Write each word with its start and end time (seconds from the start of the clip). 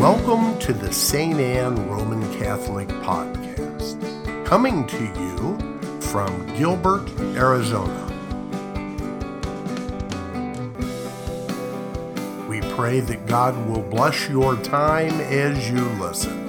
Welcome 0.00 0.58
to 0.60 0.72
the 0.72 0.90
St. 0.90 1.38
Anne 1.38 1.86
Roman 1.86 2.22
Catholic 2.38 2.88
Podcast, 2.88 4.46
coming 4.46 4.86
to 4.86 5.04
you 5.04 6.00
from 6.00 6.46
Gilbert, 6.56 7.06
Arizona. 7.36 8.06
We 12.48 12.62
pray 12.74 13.00
that 13.00 13.26
God 13.26 13.54
will 13.68 13.82
bless 13.82 14.26
your 14.26 14.56
time 14.62 15.20
as 15.20 15.68
you 15.68 15.84
listen. 16.02 16.48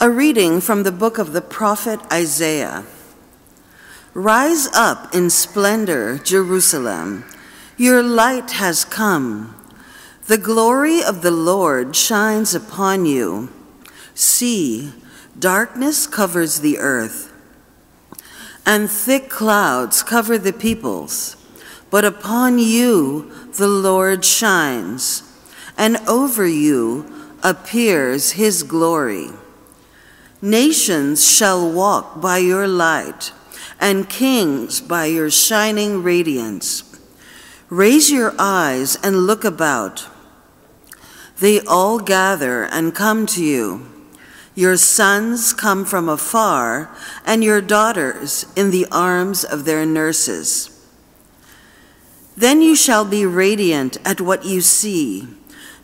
A 0.00 0.10
reading 0.10 0.60
from 0.60 0.82
the 0.82 0.90
book 0.90 1.18
of 1.18 1.32
the 1.32 1.40
prophet 1.40 2.00
Isaiah. 2.12 2.84
Rise 4.16 4.66
up 4.68 5.14
in 5.14 5.28
splendor, 5.28 6.16
Jerusalem. 6.16 7.26
Your 7.76 8.02
light 8.02 8.52
has 8.52 8.82
come. 8.82 9.54
The 10.26 10.38
glory 10.38 11.04
of 11.04 11.20
the 11.20 11.30
Lord 11.30 11.94
shines 11.94 12.54
upon 12.54 13.04
you. 13.04 13.50
See, 14.14 14.94
darkness 15.38 16.06
covers 16.06 16.60
the 16.60 16.78
earth, 16.78 17.30
and 18.64 18.90
thick 18.90 19.28
clouds 19.28 20.02
cover 20.02 20.38
the 20.38 20.54
peoples. 20.54 21.36
But 21.90 22.06
upon 22.06 22.58
you 22.58 23.30
the 23.58 23.68
Lord 23.68 24.24
shines, 24.24 25.24
and 25.76 25.98
over 26.08 26.46
you 26.46 27.04
appears 27.42 28.30
his 28.30 28.62
glory. 28.62 29.28
Nations 30.40 31.30
shall 31.30 31.70
walk 31.70 32.18
by 32.22 32.38
your 32.38 32.66
light, 32.66 33.32
and 33.80 34.08
kings 34.08 34.80
by 34.80 35.06
your 35.06 35.30
shining 35.30 36.02
radiance. 36.02 36.82
Raise 37.68 38.10
your 38.10 38.34
eyes 38.38 38.96
and 39.02 39.26
look 39.26 39.44
about. 39.44 40.06
They 41.38 41.60
all 41.60 41.98
gather 41.98 42.64
and 42.64 42.94
come 42.94 43.26
to 43.26 43.44
you. 43.44 43.86
Your 44.54 44.76
sons 44.76 45.52
come 45.52 45.84
from 45.84 46.08
afar, 46.08 46.90
and 47.26 47.44
your 47.44 47.60
daughters 47.60 48.46
in 48.56 48.70
the 48.70 48.86
arms 48.90 49.44
of 49.44 49.64
their 49.64 49.84
nurses. 49.84 50.70
Then 52.36 52.62
you 52.62 52.74
shall 52.74 53.04
be 53.04 53.26
radiant 53.26 53.98
at 54.04 54.20
what 54.20 54.44
you 54.44 54.60
see. 54.60 55.28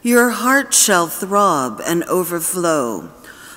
Your 0.02 0.30
heart 0.30 0.72
shall 0.72 1.06
throb 1.06 1.82
and 1.84 2.02
overflow 2.04 3.10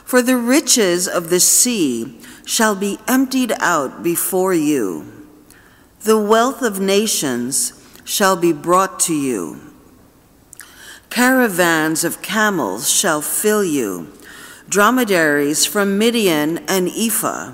for 0.06 0.22
the 0.22 0.38
riches 0.38 1.08
of 1.08 1.30
the 1.30 1.40
sea 1.40 2.20
shall 2.46 2.76
be 2.76 3.00
emptied 3.08 3.52
out 3.60 4.04
before 4.04 4.54
you. 4.54 5.12
The 6.02 6.20
wealth 6.20 6.62
of 6.62 6.80
nations 6.80 7.74
shall 8.06 8.36
be 8.36 8.54
brought 8.54 9.00
to 9.02 9.14
you. 9.14 9.60
Caravans 11.10 12.04
of 12.04 12.22
camels 12.22 12.90
shall 12.90 13.22
fill 13.22 13.64
you, 13.64 14.14
dromedaries 14.70 15.66
from 15.66 15.98
Midian 15.98 16.60
and 16.68 16.88
Ephah, 16.90 17.54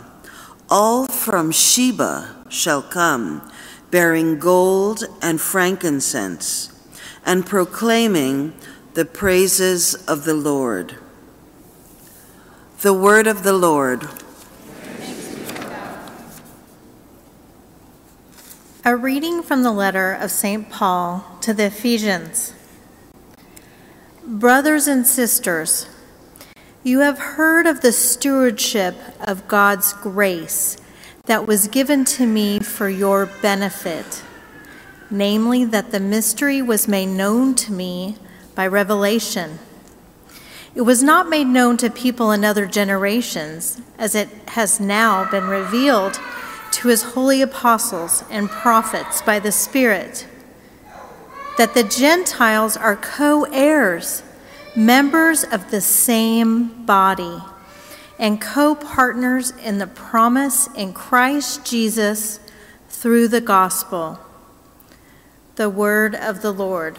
all 0.70 1.08
from 1.08 1.52
Sheba 1.52 2.46
shall 2.50 2.82
come, 2.82 3.50
bearing 3.92 4.40
gold 4.40 5.06
and 5.22 5.40
frankincense, 5.40 6.70
and 7.26 7.46
proclaiming 7.46 8.54
the 8.94 9.06
praises 9.06 9.94
of 10.08 10.26
the 10.26 10.34
Lord. 10.34 10.98
The 12.82 12.94
word 12.96 13.28
of 13.28 13.44
the 13.44 13.54
Lord. 13.54 14.10
A 18.84 18.96
reading 18.96 19.44
from 19.44 19.62
the 19.62 19.72
letter 19.72 20.14
of 20.14 20.32
St. 20.32 20.68
Paul 20.68 21.24
to 21.42 21.54
the 21.54 21.66
Ephesians. 21.66 22.56
Brothers 24.26 24.88
and 24.88 25.06
sisters, 25.06 25.90
you 26.82 27.02
have 27.02 27.20
heard 27.20 27.68
of 27.68 27.82
the 27.82 27.92
stewardship 27.92 28.96
of 29.20 29.48
God's 29.48 29.94
grace 29.94 30.76
that 31.28 31.46
was 31.46 31.68
given 31.68 32.04
to 32.06 32.26
me 32.26 32.58
for 32.58 32.90
your 32.90 33.28
benefit, 33.44 34.24
namely, 35.12 35.66
that 35.66 35.92
the 35.92 36.00
mystery 36.00 36.64
was 36.64 36.88
made 36.88 37.10
known 37.10 37.54
to 37.54 37.72
me 37.72 38.16
by 38.56 38.66
revelation 38.66 39.60
it 40.74 40.82
was 40.82 41.04
not 41.04 41.28
made 41.28 41.48
known 41.48 41.76
to 41.78 41.90
people 41.90 42.32
in 42.32 42.46
other 42.46 42.66
generations, 42.66 43.82
as 43.98 44.16
it 44.16 44.30
has 44.50 44.80
now 44.80 45.30
been 45.30 45.48
revealed 45.48 46.20
to 46.72 46.88
his 46.88 47.04
holy 47.04 47.42
apostles 47.42 48.24
and 48.30 48.50
prophets 48.50 49.22
by 49.22 49.38
the 49.40 49.52
Spirit, 49.52 50.26
that 51.58 51.74
the 51.74 51.84
Gentiles 51.84 52.78
are 52.78 52.96
co 52.96 53.44
heirs, 53.52 54.24
members 54.74 55.44
of 55.44 55.72
the 55.72 55.82
same 55.82 56.86
body, 56.86 57.40
and 58.18 58.40
co 58.40 58.74
partners 58.74 59.52
in 59.52 59.78
the 59.78 59.88
promise 59.88 60.68
in 60.76 60.94
Christ 60.94 61.66
Jesus 61.66 62.40
through 62.88 63.28
the 63.28 63.42
gospel. 63.42 64.20
The 65.56 65.70
word 65.70 66.16
of 66.16 66.42
the 66.42 66.54
Lord. 66.54 66.98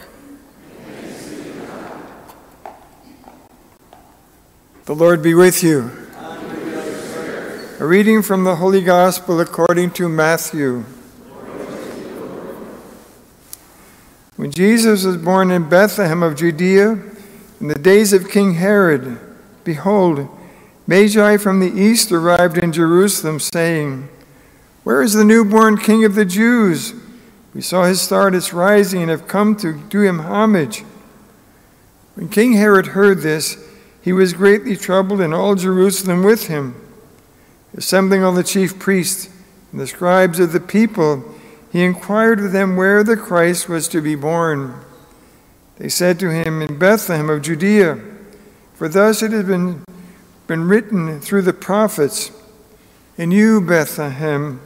The 4.85 4.93
Lord 4.93 5.23
be 5.23 5.33
with 5.33 5.63
you. 5.63 5.91
A 7.79 7.85
reading 7.85 8.21
from 8.21 8.43
the 8.43 8.57
Holy 8.57 8.81
Gospel 8.81 9.39
according 9.39 9.91
to 9.91 10.09
Matthew. 10.09 10.83
When 14.35 14.51
Jesus 14.51 15.05
was 15.05 15.15
born 15.15 15.51
in 15.51 15.69
Bethlehem 15.69 16.21
of 16.21 16.35
Judea, 16.35 16.99
in 17.61 17.69
the 17.69 17.75
days 17.75 18.11
of 18.11 18.29
King 18.29 18.55
Herod, 18.55 19.17
behold, 19.63 20.27
Magi 20.85 21.37
from 21.37 21.61
the 21.61 21.71
east 21.71 22.11
arrived 22.11 22.57
in 22.57 22.73
Jerusalem, 22.73 23.39
saying, 23.39 24.09
Where 24.83 25.01
is 25.01 25.13
the 25.13 25.23
newborn 25.23 25.77
King 25.77 26.03
of 26.03 26.15
the 26.15 26.25
Jews? 26.25 26.93
We 27.53 27.61
saw 27.61 27.85
his 27.85 28.01
star 28.01 28.27
at 28.27 28.35
its 28.35 28.51
rising 28.51 29.03
and 29.03 29.11
have 29.11 29.29
come 29.29 29.55
to 29.57 29.79
do 29.87 30.01
him 30.01 30.19
homage. 30.19 30.83
When 32.15 32.27
King 32.27 32.51
Herod 32.51 32.87
heard 32.87 33.19
this, 33.19 33.62
he 34.03 34.11
was 34.11 34.33
greatly 34.33 34.75
troubled, 34.75 35.21
and 35.21 35.33
all 35.33 35.55
Jerusalem 35.55 36.23
with 36.23 36.47
him. 36.47 36.75
Assembling 37.73 38.21
all 38.21 38.33
the 38.33 38.43
chief 38.43 38.77
priests 38.77 39.29
and 39.71 39.79
the 39.79 39.87
scribes 39.87 40.39
of 40.39 40.51
the 40.51 40.59
people, 40.59 41.23
he 41.71 41.85
inquired 41.85 42.41
of 42.41 42.51
them 42.51 42.75
where 42.75 43.01
the 43.01 43.15
Christ 43.15 43.69
was 43.69 43.87
to 43.87 44.01
be 44.01 44.15
born. 44.15 44.75
They 45.77 45.87
said 45.87 46.19
to 46.19 46.29
him, 46.29 46.61
In 46.61 46.77
Bethlehem 46.77 47.29
of 47.29 47.43
Judea, 47.43 47.97
for 48.73 48.89
thus 48.89 49.23
it 49.23 49.31
has 49.31 49.45
been, 49.45 49.85
been 50.47 50.67
written 50.67 51.21
through 51.21 51.43
the 51.43 51.53
prophets, 51.53 52.29
And 53.17 53.31
you, 53.31 53.61
Bethlehem, 53.61 54.59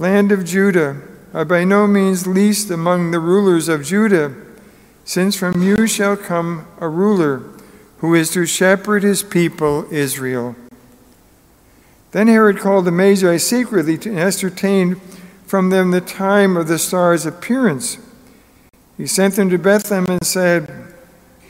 land 0.00 0.32
of 0.32 0.44
Judah, 0.44 1.00
are 1.32 1.44
by 1.44 1.62
no 1.62 1.86
means 1.86 2.26
least 2.26 2.68
among 2.68 3.12
the 3.12 3.20
rulers 3.20 3.68
of 3.68 3.84
Judah, 3.84 4.34
since 5.04 5.36
from 5.36 5.62
you 5.62 5.86
shall 5.86 6.16
come 6.16 6.66
a 6.80 6.88
ruler 6.88 7.44
who 8.02 8.16
is 8.16 8.30
to 8.30 8.44
shepherd 8.44 9.04
his 9.04 9.22
people 9.22 9.86
Israel. 9.92 10.56
Then 12.10 12.26
Herod 12.26 12.58
called 12.58 12.84
the 12.84 12.90
Magi 12.90 13.36
secretly 13.36 13.96
to 13.98 14.18
ascertain 14.18 14.96
from 15.46 15.70
them 15.70 15.92
the 15.92 16.00
time 16.00 16.56
of 16.56 16.66
the 16.66 16.80
star's 16.80 17.24
appearance. 17.24 17.98
He 18.96 19.06
sent 19.06 19.36
them 19.36 19.50
to 19.50 19.58
Bethlehem 19.58 20.06
and 20.08 20.26
said, 20.26 20.94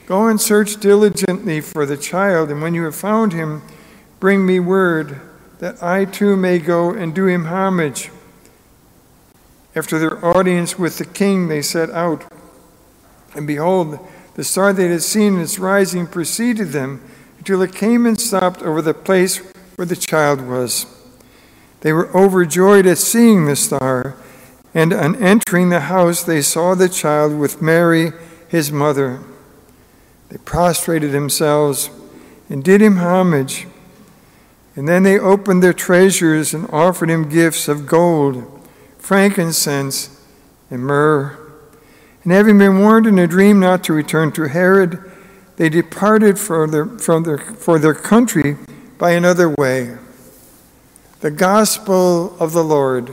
Go 0.05 0.29
and 0.29 0.39
search 0.39 0.79
diligently 0.79 1.62
for 1.62 1.87
the 1.87 1.97
child, 1.97 2.50
and 2.50 2.61
when 2.61 2.75
you 2.75 2.85
have 2.85 2.94
found 2.97 3.32
him, 3.32 3.62
bring 4.21 4.44
me 4.44 4.61
word 4.61 5.23
that 5.59 5.82
I 5.82 6.05
too 6.05 6.37
may 6.37 6.59
go 6.59 6.91
and 6.91 7.15
do 7.15 7.26
him 7.26 7.47
homage. 7.47 8.11
After 9.75 9.99
their 9.99 10.23
audience 10.23 10.79
with 10.79 10.99
the 10.99 11.06
king, 11.06 11.49
they 11.49 11.62
set 11.62 11.88
out. 11.88 12.31
And 13.35 13.47
behold, 13.47 14.06
the 14.34 14.44
star 14.44 14.73
they 14.73 14.88
had 14.88 15.02
seen 15.02 15.34
in 15.34 15.40
its 15.40 15.58
rising 15.58 16.06
preceded 16.06 16.69
them 16.69 17.02
until 17.38 17.62
it 17.62 17.75
came 17.75 18.06
and 18.06 18.20
stopped 18.20 18.62
over 18.62 18.81
the 18.81 18.94
place 18.94 19.38
where 19.76 19.87
the 19.87 19.96
child 19.96 20.40
was. 20.40 20.87
They 21.81 21.93
were 21.93 22.17
overjoyed 22.17 22.87
at 22.87 22.99
seeing 22.99 23.46
the 23.46 23.56
star, 23.56 24.14
and 24.73 24.93
on 24.93 25.17
entering 25.17 25.69
the 25.69 25.81
house, 25.81 26.23
they 26.23 26.40
saw 26.40 26.75
the 26.75 26.88
child 26.88 27.38
with 27.38 27.61
Mary, 27.61 28.12
his 28.49 28.70
mother. 28.70 29.20
They 30.29 30.38
prostrated 30.38 31.12
themselves 31.12 31.90
and 32.49 32.62
did 32.62 32.81
him 32.81 32.99
homage. 32.99 33.67
And 34.76 34.88
then 34.88 35.02
they 35.02 35.19
opened 35.19 35.62
their 35.62 35.73
treasures 35.73 36.55
and 36.55 36.70
offered 36.70 37.11
him 37.11 37.28
gifts 37.28 37.69
of 37.69 37.87
gold, 37.87 38.67
frankincense, 38.99 40.19
and 40.70 40.82
myrrh. 40.82 41.38
And 42.25 42.33
having 42.33 42.59
been 42.59 42.79
warned 42.79 43.07
in 43.07 43.19
a 43.19 43.27
dream 43.27 43.59
not 43.59 43.83
to 43.85 43.93
return 43.93 44.31
to 44.33 44.45
Herod, 44.45 45.11
they 45.57 45.69
departed 45.69 46.39
for 46.39 46.69
their, 46.69 46.87
from 46.87 47.25
their, 47.25 47.39
for 47.39 47.81
their 47.81 47.95
country 47.95 48.57
by 48.97 49.11
another 49.13 49.49
way. 49.49 49.97
The 51.21 51.33
Gospel 51.33 52.37
of 52.39 52.53
the 52.53 52.63
Lord. 52.63 53.13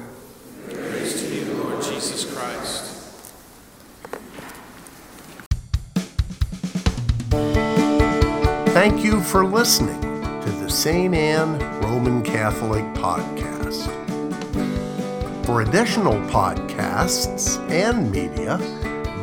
Praise 0.67 1.21
to 1.21 1.35
you, 1.35 1.53
Lord 1.53 1.81
Jesus 1.81 2.31
Christ. 2.31 2.85
Thank 8.73 9.03
you 9.03 9.23
for 9.23 9.43
listening 9.43 10.01
to 10.01 10.51
the 10.51 10.69
St. 10.69 11.15
Anne 11.15 11.59
Roman 11.81 12.21
Catholic 12.21 12.83
Podcast. 12.93 13.87
For 15.45 15.61
additional 15.63 16.13
podcasts 16.29 17.57
and 17.71 18.11
media, 18.11 18.59